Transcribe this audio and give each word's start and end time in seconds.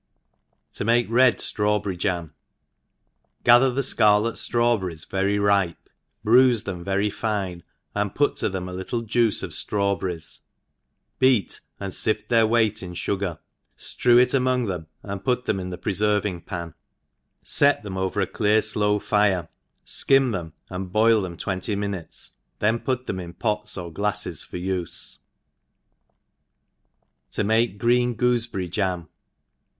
•TV 0.81 0.83
make 0.83 1.07
Red 1.11 1.37
Strawbekrv 1.37 1.95
Jam# 1.95 2.33
GATHER 3.43 3.69
the 3.69 3.81
fcarlet 3.81 4.33
ftrawberries 4.33 5.07
very 5.07 5.37
ripe, 5.37 5.89
bruife 6.25 6.63
them 6.63 6.83
very 6.83 7.11
fine, 7.11 7.61
an^ 7.95 8.15
put 8.15 8.35
to 8.37 8.49
them 8.49 8.67
a 8.67 8.73
little 8.73 9.03
juicd 9.03 9.43
of 9.43 9.51
Arawberries, 9.51 10.39
beat 11.19 11.59
and 11.79 11.93
iift 11.93 12.29
their 12.29 12.47
weight 12.47 12.81
in 12.81 12.93
fugar, 12.95 13.37
ftrew 13.77 14.19
it 14.19 14.33
among 14.33 14.65
them, 14.65 14.87
and 15.03 15.23
put 15.23 15.45
them 15.45 15.57
ic^ 15.57 15.71
tb^ 15.71 15.77
preferving 15.79 16.43
pan, 16.47 16.73
fet 17.45 17.83
them 17.83 17.95
over 17.95 18.21
a 18.21 18.25
clear 18.25 18.63
flow 18.63 18.97
fire,^ 18.97 19.49
^tm 19.85 20.31
thfsiA, 20.33 20.51
and 20.71 20.91
boil 20.91 21.21
tbe;n 21.21 21.37
twenty 21.37 21.75
minutes, 21.75 22.31
the^' 22.59 22.83
But 22.83 23.05
theqi 23.05 23.21
in 23.23 23.33
p<A^ 23.35 23.69
pr 23.69 23.79
glafles 24.01 24.43
for 24.47 24.57
u^, 24.57 24.79
I* 24.81 24.81
s•. 24.81 25.19
To 27.35 27.43
make 27.43 27.79
Q^l^» 27.79 28.15
Gooh:9£jiry 28.15 28.67
Jam^. 28.71 29.07